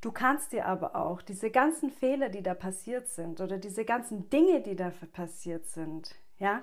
Du 0.00 0.12
kannst 0.12 0.52
dir 0.52 0.66
aber 0.66 0.96
auch 0.96 1.22
diese 1.22 1.50
ganzen 1.50 1.90
Fehler, 1.90 2.28
die 2.28 2.42
da 2.42 2.54
passiert 2.54 3.08
sind 3.08 3.40
oder 3.40 3.56
diese 3.56 3.86
ganzen 3.86 4.28
Dinge, 4.28 4.60
die 4.60 4.76
da 4.76 4.92
passiert 5.12 5.66
sind, 5.66 6.14
ja, 6.38 6.62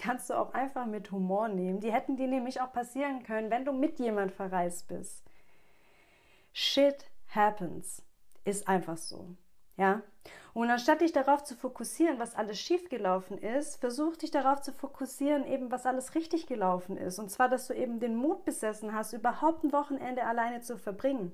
kannst 0.00 0.30
du 0.30 0.34
auch 0.34 0.54
einfach 0.54 0.86
mit 0.86 1.12
Humor 1.12 1.48
nehmen. 1.48 1.78
Die 1.78 1.92
hätten 1.92 2.16
dir 2.16 2.26
nämlich 2.26 2.60
auch 2.60 2.72
passieren 2.72 3.22
können, 3.22 3.50
wenn 3.50 3.64
du 3.64 3.72
mit 3.72 4.00
jemand 4.00 4.32
verreist 4.32 4.88
bist. 4.88 5.22
Shit 6.52 7.06
happens. 7.34 8.02
Ist 8.44 8.68
einfach 8.68 8.96
so. 8.96 9.36
Ja? 9.76 10.02
Und 10.52 10.68
anstatt 10.68 11.00
dich 11.00 11.12
darauf 11.12 11.44
zu 11.44 11.54
fokussieren, 11.54 12.18
was 12.18 12.34
alles 12.34 12.60
schiefgelaufen 12.60 13.38
ist, 13.38 13.76
versuch 13.76 14.16
dich 14.16 14.30
darauf 14.30 14.60
zu 14.60 14.72
fokussieren, 14.72 15.46
eben 15.46 15.70
was 15.70 15.86
alles 15.86 16.14
richtig 16.14 16.46
gelaufen 16.46 16.96
ist. 16.96 17.18
Und 17.18 17.30
zwar, 17.30 17.48
dass 17.48 17.66
du 17.66 17.74
eben 17.74 18.00
den 18.00 18.16
Mut 18.16 18.44
besessen 18.44 18.94
hast, 18.94 19.12
überhaupt 19.12 19.64
ein 19.64 19.72
Wochenende 19.72 20.24
alleine 20.24 20.60
zu 20.60 20.76
verbringen. 20.76 21.32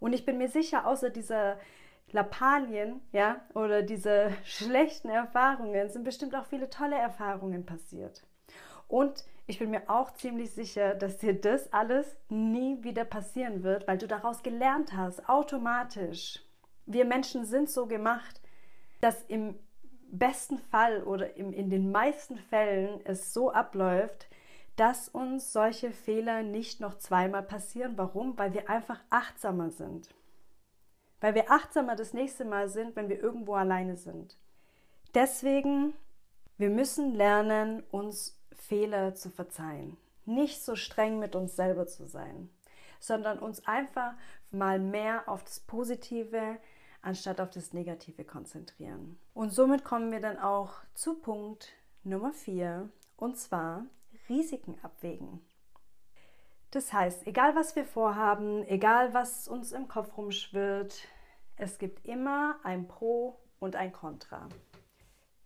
Und 0.00 0.12
ich 0.12 0.24
bin 0.24 0.38
mir 0.38 0.48
sicher, 0.48 0.86
außer 0.86 1.10
dieser 1.10 1.58
Lappalien, 2.10 3.00
ja, 3.12 3.40
oder 3.54 3.82
diese 3.82 4.32
schlechten 4.44 5.08
Erfahrungen, 5.08 5.88
sind 5.88 6.04
bestimmt 6.04 6.34
auch 6.34 6.46
viele 6.46 6.68
tolle 6.68 6.96
Erfahrungen 6.96 7.64
passiert. 7.64 8.22
Und 8.88 9.24
ich 9.46 9.58
bin 9.58 9.70
mir 9.70 9.88
auch 9.88 10.12
ziemlich 10.14 10.52
sicher, 10.52 10.94
dass 10.94 11.18
dir 11.18 11.38
das 11.38 11.72
alles 11.72 12.16
nie 12.28 12.82
wieder 12.82 13.04
passieren 13.04 13.62
wird, 13.62 13.86
weil 13.88 13.98
du 13.98 14.06
daraus 14.06 14.42
gelernt 14.42 14.92
hast, 14.96 15.28
automatisch 15.28 16.40
wir 16.86 17.04
Menschen 17.04 17.44
sind 17.44 17.70
so 17.70 17.86
gemacht, 17.86 18.40
dass 19.00 19.22
im 19.28 19.58
besten 20.10 20.58
Fall 20.58 21.02
oder 21.04 21.36
in 21.36 21.70
den 21.70 21.90
meisten 21.90 22.38
Fällen 22.38 23.00
es 23.04 23.32
so 23.32 23.50
abläuft, 23.50 24.28
dass 24.76 25.08
uns 25.08 25.52
solche 25.52 25.92
Fehler 25.92 26.42
nicht 26.42 26.80
noch 26.80 26.98
zweimal 26.98 27.42
passieren. 27.42 27.94
Warum? 27.96 28.36
Weil 28.38 28.52
wir 28.52 28.68
einfach 28.68 29.00
achtsamer 29.10 29.70
sind. 29.70 30.08
Weil 31.20 31.34
wir 31.34 31.50
achtsamer 31.50 31.94
das 31.94 32.14
nächste 32.14 32.44
Mal 32.44 32.68
sind, 32.68 32.96
wenn 32.96 33.08
wir 33.08 33.22
irgendwo 33.22 33.54
alleine 33.54 33.96
sind. 33.96 34.36
Deswegen, 35.14 35.94
wir 36.58 36.70
müssen 36.70 37.14
lernen, 37.14 37.82
uns 37.90 38.41
Fehler 38.56 39.14
zu 39.14 39.30
verzeihen. 39.30 39.96
Nicht 40.24 40.62
so 40.62 40.76
streng 40.76 41.18
mit 41.18 41.34
uns 41.34 41.56
selber 41.56 41.86
zu 41.86 42.06
sein, 42.06 42.48
sondern 43.00 43.38
uns 43.38 43.66
einfach 43.66 44.14
mal 44.50 44.78
mehr 44.78 45.28
auf 45.28 45.42
das 45.44 45.60
Positive, 45.60 46.58
anstatt 47.02 47.40
auf 47.40 47.50
das 47.50 47.72
Negative 47.72 48.24
konzentrieren. 48.24 49.18
Und 49.34 49.52
somit 49.52 49.84
kommen 49.84 50.12
wir 50.12 50.20
dann 50.20 50.38
auch 50.38 50.74
zu 50.94 51.14
Punkt 51.14 51.72
Nummer 52.04 52.32
4 52.32 52.88
und 53.16 53.36
zwar 53.38 53.86
Risiken 54.28 54.78
abwägen. 54.82 55.40
Das 56.70 56.92
heißt, 56.92 57.26
egal 57.26 57.54
was 57.54 57.76
wir 57.76 57.84
vorhaben, 57.84 58.66
egal 58.66 59.12
was 59.12 59.46
uns 59.46 59.72
im 59.72 59.88
Kopf 59.88 60.16
rumschwirrt, 60.16 61.06
es 61.56 61.78
gibt 61.78 62.06
immer 62.06 62.56
ein 62.62 62.88
Pro 62.88 63.38
und 63.60 63.76
ein 63.76 63.92
Contra. 63.92 64.48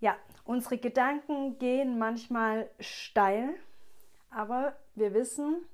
Ja, 0.00 0.16
unsere 0.44 0.78
Gedanken 0.78 1.58
gehen 1.58 1.98
manchmal 1.98 2.70
steil, 2.80 3.54
aber 4.30 4.76
wir 4.94 5.14
wissen, 5.14 5.66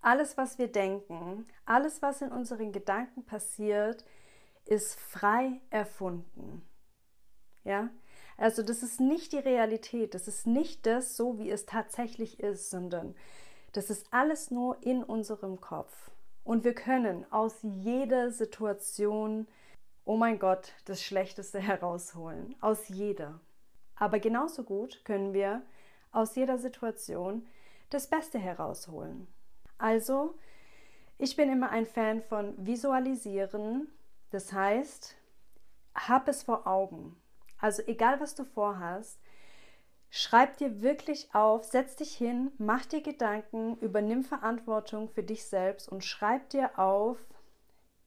alles, 0.00 0.36
was 0.36 0.58
wir 0.58 0.68
denken, 0.68 1.46
alles, 1.64 2.02
was 2.02 2.22
in 2.22 2.32
unseren 2.32 2.72
Gedanken 2.72 3.24
passiert, 3.24 4.04
ist 4.64 4.98
frei 4.98 5.60
erfunden. 5.70 6.62
Ja? 7.64 7.90
Also 8.36 8.62
das 8.62 8.82
ist 8.82 9.00
nicht 9.00 9.32
die 9.32 9.38
Realität, 9.38 10.14
das 10.14 10.26
ist 10.26 10.46
nicht 10.46 10.86
das 10.86 11.16
so, 11.16 11.38
wie 11.38 11.50
es 11.50 11.66
tatsächlich 11.66 12.40
ist, 12.40 12.70
sondern 12.70 13.14
das 13.72 13.90
ist 13.90 14.06
alles 14.10 14.50
nur 14.50 14.82
in 14.82 15.04
unserem 15.04 15.60
Kopf. 15.60 16.10
Und 16.42 16.64
wir 16.64 16.74
können 16.74 17.30
aus 17.30 17.58
jeder 17.62 18.30
Situation, 18.30 19.46
oh 20.10 20.16
mein 20.16 20.40
Gott, 20.40 20.72
das 20.86 21.04
Schlechteste 21.04 21.60
herausholen. 21.60 22.56
Aus 22.60 22.88
jeder. 22.88 23.38
Aber 23.94 24.18
genauso 24.18 24.64
gut 24.64 25.04
können 25.04 25.32
wir 25.32 25.62
aus 26.10 26.34
jeder 26.34 26.58
Situation 26.58 27.46
das 27.90 28.08
Beste 28.08 28.40
herausholen. 28.40 29.28
Also, 29.78 30.34
ich 31.16 31.36
bin 31.36 31.48
immer 31.48 31.70
ein 31.70 31.86
Fan 31.86 32.22
von 32.22 32.54
Visualisieren, 32.66 33.86
das 34.30 34.52
heißt, 34.52 35.14
hab 35.94 36.26
es 36.26 36.42
vor 36.42 36.66
Augen. 36.66 37.14
Also 37.58 37.82
egal, 37.86 38.18
was 38.18 38.34
du 38.34 38.44
vorhast, 38.44 39.20
schreib 40.08 40.56
dir 40.56 40.82
wirklich 40.82 41.32
auf, 41.36 41.62
setz 41.62 41.94
dich 41.94 42.16
hin, 42.16 42.50
mach 42.58 42.84
dir 42.84 43.00
Gedanken, 43.00 43.76
übernimm 43.76 44.24
Verantwortung 44.24 45.08
für 45.08 45.22
dich 45.22 45.44
selbst 45.44 45.88
und 45.88 46.04
schreib 46.04 46.50
dir 46.50 46.80
auf, 46.80 47.16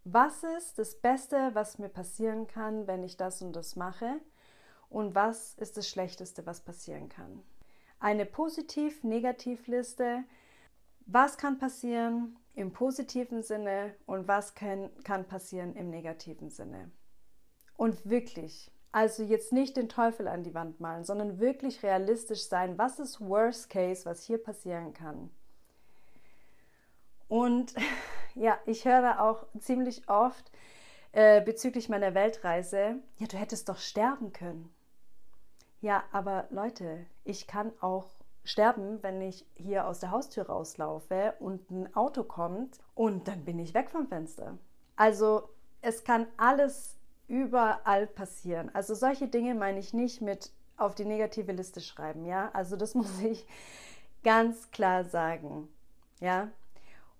was 0.03 0.43
ist 0.43 0.79
das 0.79 0.95
Beste, 0.95 1.51
was 1.53 1.79
mir 1.79 1.89
passieren 1.89 2.47
kann, 2.47 2.87
wenn 2.87 3.03
ich 3.03 3.17
das 3.17 3.41
und 3.41 3.53
das 3.55 3.75
mache 3.75 4.19
und 4.89 5.15
was 5.15 5.53
ist 5.55 5.77
das 5.77 5.89
Schlechteste, 5.89 6.45
was 6.45 6.61
passieren 6.61 7.09
kann. 7.09 7.41
Eine 7.99 8.25
Positiv-Negativ-Liste, 8.25 10.23
was 11.05 11.37
kann 11.37 11.57
passieren, 11.57 12.37
im 12.55 12.71
positiven 12.71 13.41
Sinne 13.41 13.95
und 14.05 14.27
was 14.27 14.53
kann, 14.55 14.91
kann 15.03 15.25
passieren 15.25 15.75
im 15.75 15.89
negativen 15.89 16.49
Sinne. 16.49 16.91
Und 17.75 18.07
wirklich, 18.07 18.71
also 18.91 19.23
jetzt 19.23 19.51
nicht 19.51 19.75
den 19.75 19.89
Teufel 19.89 20.27
an 20.27 20.43
die 20.43 20.53
Wand 20.53 20.79
malen, 20.79 21.03
sondern 21.03 21.39
wirklich 21.39 21.81
realistisch 21.81 22.47
sein, 22.47 22.77
was 22.77 22.99
ist 22.99 23.19
Worst 23.21 23.69
Case, 23.69 24.05
was 24.05 24.23
hier 24.23 24.37
passieren 24.37 24.93
kann. 24.93 25.31
Und 27.27 27.73
ja, 28.35 28.57
ich 28.65 28.85
höre 28.85 29.21
auch 29.21 29.45
ziemlich 29.59 30.07
oft 30.09 30.51
äh, 31.11 31.41
bezüglich 31.41 31.89
meiner 31.89 32.13
Weltreise, 32.13 32.95
ja, 33.17 33.27
du 33.27 33.37
hättest 33.37 33.69
doch 33.69 33.77
sterben 33.77 34.33
können. 34.33 34.73
Ja, 35.81 36.03
aber 36.11 36.47
Leute, 36.49 37.05
ich 37.23 37.45
kann 37.45 37.71
auch 37.81 38.07
sterben, 38.43 39.01
wenn 39.03 39.21
ich 39.21 39.45
hier 39.55 39.87
aus 39.87 39.99
der 39.99 40.11
Haustür 40.11 40.47
rauslaufe 40.47 41.33
und 41.39 41.69
ein 41.71 41.95
Auto 41.95 42.23
kommt 42.23 42.79
und 42.95 43.27
dann 43.27 43.45
bin 43.45 43.59
ich 43.59 43.73
weg 43.73 43.89
vom 43.89 44.07
Fenster. 44.07 44.57
Also 44.95 45.49
es 45.81 46.03
kann 46.03 46.27
alles 46.37 46.97
überall 47.27 48.07
passieren. 48.07 48.69
Also 48.73 48.95
solche 48.95 49.27
Dinge 49.27 49.55
meine 49.55 49.79
ich 49.79 49.93
nicht 49.93 50.21
mit 50.21 50.51
auf 50.77 50.95
die 50.95 51.05
negative 51.05 51.51
Liste 51.51 51.81
schreiben, 51.81 52.25
ja? 52.25 52.49
Also 52.53 52.75
das 52.75 52.95
muss 52.95 53.19
ich 53.21 53.45
ganz 54.23 54.71
klar 54.71 55.05
sagen, 55.05 55.67
ja? 56.19 56.49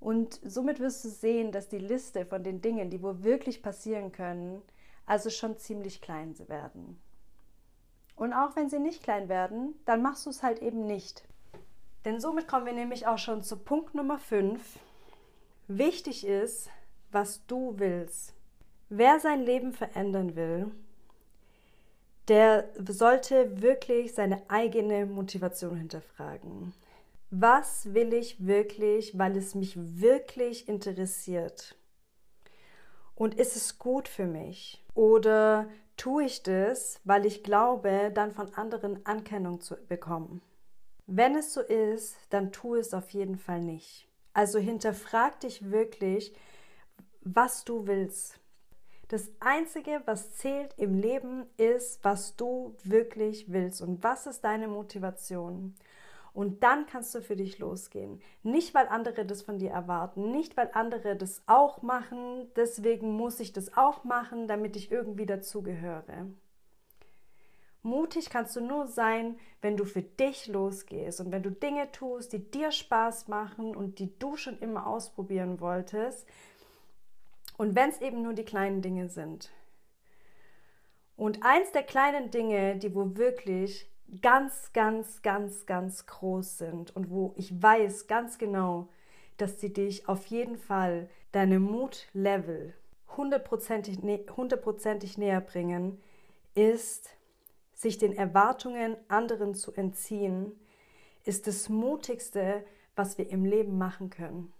Und 0.03 0.41
somit 0.43 0.81
wirst 0.81 1.05
du 1.05 1.09
sehen, 1.09 1.53
dass 1.53 1.69
die 1.69 1.77
Liste 1.77 2.25
von 2.25 2.43
den 2.43 2.61
Dingen, 2.61 2.89
die 2.89 3.01
wohl 3.01 3.23
wirklich 3.23 3.63
passieren 3.63 4.11
können, 4.11 4.61
also 5.05 5.29
schon 5.29 5.57
ziemlich 5.57 6.01
klein 6.01 6.35
werden. 6.49 6.99
Und 8.17 8.33
auch 8.33 8.57
wenn 8.57 8.69
sie 8.69 8.79
nicht 8.79 9.01
klein 9.01 9.29
werden, 9.29 9.75
dann 9.85 10.01
machst 10.01 10.25
du 10.25 10.29
es 10.29 10.43
halt 10.43 10.61
eben 10.61 10.85
nicht. 10.85 11.23
Denn 12.03 12.19
somit 12.19 12.49
kommen 12.49 12.65
wir 12.65 12.73
nämlich 12.73 13.07
auch 13.07 13.17
schon 13.17 13.43
zu 13.43 13.55
Punkt 13.55 13.95
Nummer 13.95 14.19
5. 14.19 14.77
Wichtig 15.69 16.27
ist, 16.27 16.69
was 17.13 17.45
du 17.47 17.75
willst. 17.77 18.33
Wer 18.89 19.21
sein 19.21 19.41
Leben 19.41 19.71
verändern 19.71 20.35
will, 20.35 20.71
der 22.27 22.67
sollte 22.77 23.61
wirklich 23.61 24.13
seine 24.13 24.41
eigene 24.49 25.05
Motivation 25.05 25.77
hinterfragen. 25.77 26.73
Was 27.35 27.95
will 27.95 28.13
ich 28.13 28.45
wirklich, 28.45 29.17
weil 29.17 29.35
es 29.37 29.55
mich 29.55 29.73
wirklich 29.75 30.69
interessiert? 30.69 31.75
Und 33.15 33.33
ist 33.33 33.55
es 33.55 33.79
gut 33.79 34.07
für 34.07 34.27
mich? 34.27 34.85
Oder 34.93 35.67
tue 35.97 36.25
ich 36.25 36.43
das, 36.43 37.01
weil 37.05 37.25
ich 37.25 37.43
glaube, 37.43 38.11
dann 38.13 38.33
von 38.33 38.53
anderen 38.53 39.03
Anerkennung 39.07 39.61
zu 39.61 39.75
bekommen? 39.87 40.43
Wenn 41.07 41.35
es 41.35 41.55
so 41.55 41.61
ist, 41.61 42.17
dann 42.29 42.51
tu 42.51 42.75
es 42.75 42.93
auf 42.93 43.09
jeden 43.09 43.39
Fall 43.39 43.61
nicht. 43.61 44.07
Also 44.33 44.59
hinterfrag 44.59 45.39
dich 45.39 45.71
wirklich, 45.71 46.35
was 47.21 47.65
du 47.65 47.87
willst. 47.87 48.39
Das 49.07 49.31
Einzige, 49.39 50.03
was 50.05 50.35
zählt 50.35 50.75
im 50.77 50.99
Leben, 50.99 51.47
ist, 51.57 52.03
was 52.03 52.35
du 52.35 52.75
wirklich 52.83 53.51
willst 53.51 53.81
und 53.81 54.03
was 54.03 54.27
ist 54.27 54.41
deine 54.43 54.67
Motivation. 54.67 55.73
Und 56.33 56.63
dann 56.63 56.87
kannst 56.87 57.13
du 57.13 57.21
für 57.21 57.35
dich 57.35 57.59
losgehen. 57.59 58.19
Nicht, 58.41 58.73
weil 58.73 58.87
andere 58.87 59.23
das 59.23 59.43
von 59.43 59.59
dir 59.59 59.69
erwarten, 59.69 60.31
nicht, 60.31 60.57
weil 60.57 60.71
andere 60.73 61.15
das 61.15 61.43
auch 61.45 61.83
machen, 61.83 62.51
deswegen 62.55 63.11
muss 63.11 63.39
ich 63.39 63.53
das 63.53 63.77
auch 63.77 64.03
machen, 64.03 64.47
damit 64.47 64.75
ich 64.75 64.91
irgendwie 64.91 65.27
dazugehöre. 65.27 66.25
Mutig 67.83 68.29
kannst 68.29 68.55
du 68.55 68.61
nur 68.61 68.87
sein, 68.87 69.37
wenn 69.61 69.77
du 69.77 69.83
für 69.83 70.01
dich 70.01 70.47
losgehst 70.47 71.19
und 71.19 71.31
wenn 71.31 71.43
du 71.43 71.51
Dinge 71.51 71.91
tust, 71.91 72.31
die 72.33 72.39
dir 72.39 72.71
Spaß 72.71 73.27
machen 73.27 73.75
und 73.75 73.99
die 73.99 74.17
du 74.17 74.37
schon 74.37 74.57
immer 74.59 74.87
ausprobieren 74.87 75.59
wolltest. 75.59 76.25
Und 77.57 77.75
wenn 77.75 77.89
es 77.89 78.01
eben 78.01 78.23
nur 78.23 78.33
die 78.33 78.45
kleinen 78.45 78.81
Dinge 78.81 79.09
sind. 79.09 79.51
Und 81.17 81.43
eins 81.43 81.71
der 81.73 81.83
kleinen 81.83 82.31
Dinge, 82.31 82.77
die 82.77 82.95
wo 82.95 83.17
wirklich 83.17 83.92
ganz, 84.21 84.71
ganz, 84.73 85.21
ganz, 85.21 85.65
ganz 85.65 86.05
groß 86.05 86.57
sind 86.57 86.95
und 86.95 87.09
wo 87.09 87.33
ich 87.37 87.61
weiß 87.61 88.07
ganz 88.07 88.37
genau, 88.37 88.89
dass 89.37 89.59
sie 89.59 89.73
dich 89.73 90.07
auf 90.07 90.25
jeden 90.27 90.57
Fall 90.57 91.09
deine 91.31 91.59
Mutlevel 91.59 92.73
hundertprozentig, 93.17 93.99
hundertprozentig 94.35 95.17
näher 95.17 95.41
bringen, 95.41 96.01
ist 96.55 97.09
sich 97.73 97.97
den 97.97 98.13
Erwartungen 98.13 98.95
anderen 99.07 99.55
zu 99.55 99.73
entziehen, 99.73 100.51
ist 101.25 101.47
das 101.47 101.69
Mutigste, 101.69 102.63
was 102.95 103.17
wir 103.17 103.29
im 103.29 103.45
Leben 103.45 103.77
machen 103.77 104.09
können. 104.09 104.53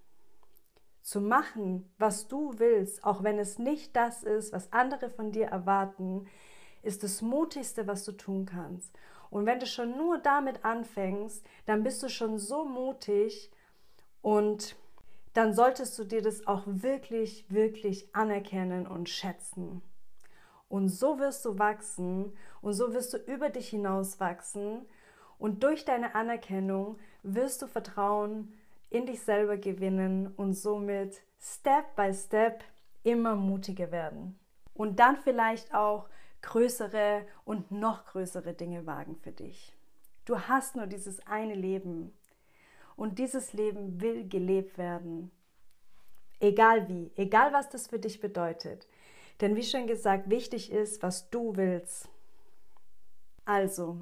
Zu 1.02 1.20
machen, 1.22 1.90
was 1.98 2.28
du 2.28 2.58
willst, 2.58 3.04
auch 3.04 3.24
wenn 3.24 3.38
es 3.38 3.60
nicht 3.60 3.96
das 3.96 4.24
ist, 4.24 4.54
was 4.54 4.72
andere 4.72 5.10
von 5.10 5.32
dir 5.32 5.48
erwarten, 5.48 6.28
ist 6.82 7.04
das 7.04 7.22
Mutigste, 7.22 7.88
was 7.88 8.06
du 8.06 8.14
tun 8.14 8.46
kannst. 8.46 8.94
Und 9.34 9.48
wenn 9.48 9.60
du 9.60 9.66
schon 9.66 9.98
nur 9.98 10.20
damit 10.20 10.64
anfängst, 10.64 11.44
dann 11.66 11.82
bist 11.82 12.04
du 12.04 12.08
schon 12.08 12.38
so 12.38 12.66
mutig 12.66 13.52
und 14.22 14.76
dann 15.34 15.56
solltest 15.56 15.98
du 15.98 16.04
dir 16.04 16.22
das 16.22 16.46
auch 16.46 16.62
wirklich, 16.68 17.50
wirklich 17.50 18.16
anerkennen 18.16 18.86
und 18.86 19.10
schätzen. 19.10 19.82
Und 20.70 20.90
so 20.90 21.18
wirst 21.18 21.44
du 21.46 21.58
wachsen 21.58 22.38
und 22.62 22.74
so 22.74 22.94
wirst 22.94 23.12
du 23.16 23.18
über 23.18 23.50
dich 23.50 23.70
hinaus 23.70 24.20
wachsen. 24.20 24.86
Und 25.40 25.64
durch 25.64 25.84
deine 25.84 26.14
Anerkennung 26.14 27.00
wirst 27.24 27.64
du 27.64 27.68
Vertrauen 27.68 28.54
in 28.92 29.08
dich 29.08 29.22
selber 29.22 29.58
gewinnen 29.58 30.32
und 30.38 30.54
somit 30.54 31.24
Step 31.40 31.96
by 31.96 32.14
Step 32.14 32.64
immer 33.02 33.36
mutiger 33.36 33.92
werden. 33.92 34.38
Und 34.76 35.00
dann 35.00 35.18
vielleicht 35.18 35.74
auch 35.74 36.08
größere 36.44 37.26
und 37.46 37.72
noch 37.72 38.06
größere 38.06 38.54
Dinge 38.54 38.86
wagen 38.86 39.16
für 39.16 39.32
dich. 39.32 39.74
Du 40.26 40.40
hast 40.40 40.76
nur 40.76 40.86
dieses 40.86 41.26
eine 41.26 41.56
Leben 41.56 42.14
und 42.96 43.18
dieses 43.18 43.54
Leben 43.54 44.00
will 44.00 44.28
gelebt 44.28 44.78
werden. 44.78 45.32
Egal 46.40 46.88
wie, 46.88 47.12
egal 47.16 47.52
was 47.54 47.70
das 47.70 47.88
für 47.88 48.00
dich 48.00 48.20
bedeutet. 48.20 48.88
Denn 49.42 49.56
wie 49.56 49.64
schon 49.64 49.88
gesagt, 49.88 50.30
wichtig 50.30 50.72
ist, 50.72 51.02
was 51.02 51.30
du 51.30 51.56
willst. 51.56 52.08
Also, 53.46 54.00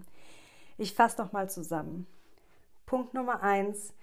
ich 0.77 0.93
fasse 0.93 1.21
nochmal 1.21 1.49
zusammen. 1.49 2.05
Punkt 2.85 3.13
Nummer 3.13 3.41
eins 3.41 3.93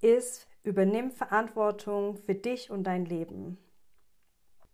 ist, 0.00 0.48
übernimm 0.64 1.10
Verantwortung 1.10 2.16
für 2.16 2.34
dich 2.34 2.70
und 2.70 2.84
dein 2.84 3.04
Leben. 3.04 3.58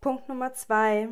Punkt 0.00 0.28
Nummer 0.28 0.54
zwei 0.54 1.08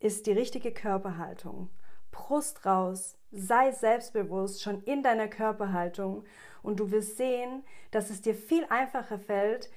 ist 0.00 0.26
die 0.26 0.32
richtige 0.32 0.72
Körperhaltung. 0.72 1.70
Brust 2.10 2.64
raus, 2.64 3.18
sei 3.30 3.72
selbstbewusst 3.72 4.62
schon 4.62 4.82
in 4.84 5.02
deiner 5.02 5.28
Körperhaltung 5.28 6.24
und 6.62 6.80
du 6.80 6.90
wirst 6.90 7.16
sehen, 7.16 7.64
dass 7.90 8.10
es 8.10 8.22
dir 8.22 8.34
viel 8.34 8.64
einfacher 8.70 9.18
fällt, 9.18 9.70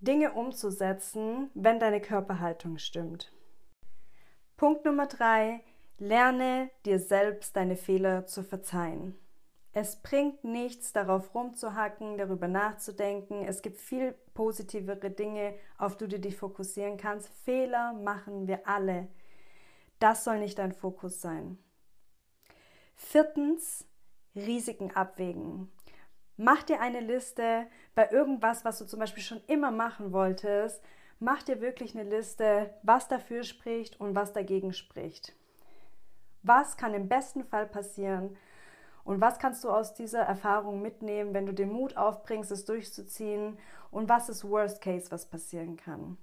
Dinge 0.00 0.32
umzusetzen, 0.32 1.50
wenn 1.54 1.80
deine 1.80 2.00
Körperhaltung 2.00 2.78
stimmt. 2.78 3.32
Punkt 4.56 4.84
Nummer 4.84 5.06
drei, 5.06 5.60
lerne 5.98 6.70
dir 6.84 6.98
selbst 6.98 7.56
deine 7.56 7.76
Fehler 7.76 8.26
zu 8.26 8.42
verzeihen. 8.42 9.18
Es 9.72 9.96
bringt 9.96 10.42
nichts, 10.42 10.94
darauf 10.94 11.34
rumzuhacken, 11.34 12.16
darüber 12.16 12.48
nachzudenken. 12.48 13.44
Es 13.44 13.60
gibt 13.60 13.78
viel 13.78 14.14
positivere 14.32 15.10
Dinge, 15.10 15.54
auf 15.76 15.98
die 15.98 16.08
du 16.08 16.18
dich 16.18 16.36
fokussieren 16.36 16.96
kannst. 16.96 17.28
Fehler 17.44 17.92
machen 17.92 18.46
wir 18.46 18.66
alle. 18.66 19.08
Das 19.98 20.24
soll 20.24 20.38
nicht 20.38 20.58
dein 20.58 20.72
Fokus 20.72 21.20
sein. 21.20 21.58
Viertens, 22.94 23.86
Risiken 24.34 24.90
abwägen. 24.90 25.70
Mach 26.36 26.62
dir 26.62 26.80
eine 26.80 27.00
Liste 27.00 27.66
bei 27.94 28.10
irgendwas, 28.10 28.64
was 28.64 28.78
du 28.78 28.84
zum 28.84 29.00
Beispiel 29.00 29.22
schon 29.22 29.42
immer 29.46 29.70
machen 29.70 30.12
wolltest 30.12 30.82
mach 31.18 31.42
dir 31.42 31.60
wirklich 31.60 31.94
eine 31.94 32.08
Liste, 32.08 32.74
was 32.82 33.08
dafür 33.08 33.42
spricht 33.42 34.00
und 34.00 34.14
was 34.14 34.32
dagegen 34.32 34.72
spricht. 34.72 35.34
Was 36.42 36.76
kann 36.76 36.94
im 36.94 37.08
besten 37.08 37.44
Fall 37.44 37.66
passieren 37.66 38.36
und 39.04 39.20
was 39.20 39.38
kannst 39.38 39.64
du 39.64 39.70
aus 39.70 39.94
dieser 39.94 40.20
Erfahrung 40.20 40.82
mitnehmen, 40.82 41.34
wenn 41.34 41.46
du 41.46 41.52
den 41.52 41.72
Mut 41.72 41.96
aufbringst, 41.96 42.50
es 42.50 42.64
durchzuziehen 42.64 43.58
und 43.90 44.08
was 44.08 44.28
ist 44.28 44.48
Worst 44.48 44.80
Case, 44.80 45.10
was 45.10 45.26
passieren 45.26 45.76
kann. 45.76 46.16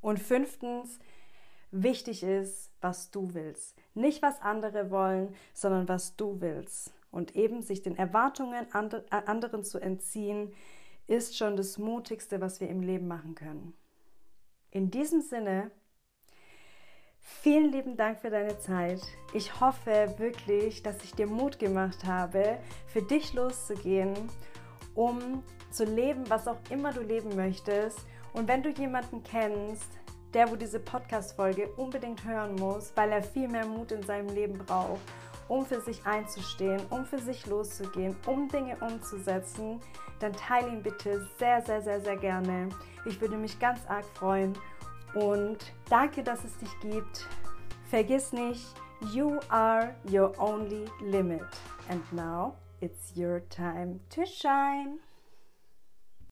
Und 0.00 0.18
fünftens, 0.18 0.98
wichtig 1.82 2.22
ist, 2.22 2.70
was 2.80 3.10
du 3.10 3.34
willst. 3.34 3.76
Nicht, 3.94 4.22
was 4.22 4.40
andere 4.40 4.90
wollen, 4.90 5.34
sondern 5.54 5.88
was 5.88 6.16
du 6.16 6.40
willst. 6.40 6.92
Und 7.10 7.34
eben 7.36 7.62
sich 7.62 7.82
den 7.82 7.96
Erwartungen 7.96 8.66
anderen 8.72 9.64
zu 9.64 9.78
entziehen, 9.78 10.52
ist 11.06 11.36
schon 11.36 11.56
das 11.56 11.78
Mutigste, 11.78 12.40
was 12.40 12.60
wir 12.60 12.68
im 12.68 12.82
Leben 12.82 13.06
machen 13.06 13.34
können. 13.34 13.74
In 14.70 14.90
diesem 14.90 15.22
Sinne, 15.22 15.70
vielen 17.20 17.72
lieben 17.72 17.96
Dank 17.96 18.18
für 18.18 18.30
deine 18.30 18.58
Zeit. 18.58 19.00
Ich 19.32 19.60
hoffe 19.60 20.14
wirklich, 20.18 20.82
dass 20.82 21.02
ich 21.04 21.14
dir 21.14 21.26
Mut 21.26 21.58
gemacht 21.58 22.04
habe, 22.04 22.58
für 22.86 23.02
dich 23.02 23.32
loszugehen, 23.32 24.14
um 24.94 25.42
zu 25.70 25.84
leben, 25.84 26.28
was 26.28 26.48
auch 26.48 26.58
immer 26.70 26.92
du 26.92 27.00
leben 27.00 27.34
möchtest. 27.36 28.00
Und 28.32 28.48
wenn 28.48 28.62
du 28.62 28.70
jemanden 28.70 29.22
kennst, 29.22 29.88
der 30.36 30.50
wo 30.50 30.54
diese 30.54 30.78
Podcast-Folge 30.78 31.66
unbedingt 31.78 32.22
hören 32.26 32.56
muss, 32.56 32.92
weil 32.94 33.10
er 33.10 33.22
viel 33.22 33.48
mehr 33.48 33.64
Mut 33.64 33.90
in 33.90 34.02
seinem 34.02 34.28
Leben 34.28 34.58
braucht, 34.58 35.00
um 35.48 35.64
für 35.64 35.80
sich 35.80 36.04
einzustehen, 36.04 36.82
um 36.90 37.06
für 37.06 37.18
sich 37.18 37.46
loszugehen, 37.46 38.14
um 38.26 38.46
Dinge 38.46 38.76
umzusetzen, 38.82 39.80
dann 40.18 40.34
teile 40.34 40.68
ihn 40.68 40.82
bitte 40.82 41.26
sehr, 41.38 41.62
sehr, 41.62 41.80
sehr, 41.80 42.02
sehr 42.02 42.18
gerne. 42.18 42.68
Ich 43.06 43.18
würde 43.18 43.38
mich 43.38 43.58
ganz 43.58 43.80
arg 43.88 44.04
freuen 44.12 44.52
und 45.14 45.72
danke, 45.88 46.22
dass 46.22 46.44
es 46.44 46.54
dich 46.58 46.80
gibt. 46.80 47.26
Vergiss 47.88 48.34
nicht, 48.34 48.74
you 49.14 49.38
are 49.48 49.94
your 50.06 50.38
only 50.38 50.84
limit. 51.00 51.46
And 51.88 52.12
now 52.12 52.56
it's 52.82 53.16
your 53.16 53.40
time 53.48 54.00
to 54.10 54.26
shine. 54.26 54.98